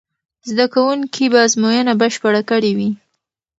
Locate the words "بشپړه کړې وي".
2.01-2.89